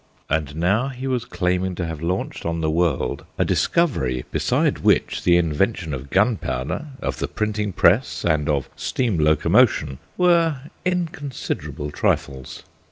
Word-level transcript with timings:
And 0.31 0.55
now 0.55 0.87
he 0.87 1.05
was 1.05 1.25
claiming 1.25 1.75
to 1.75 1.85
have 1.85 2.01
launched 2.01 2.43
on 2.43 2.59
the 2.61 2.71
world 2.71 3.23
a 3.37 3.45
discovery 3.45 4.25
beside 4.31 4.79
which 4.79 5.21
the 5.21 5.37
invention 5.37 5.93
of 5.93 6.09
gunpowder, 6.09 6.87
of 7.03 7.19
the 7.19 7.27
printing 7.27 7.71
press, 7.71 8.25
and 8.25 8.49
of 8.49 8.67
steam 8.75 9.19
locomotion 9.19 9.99
were 10.17 10.61
inconsiderable 10.83 11.91
trifles. 11.91 12.63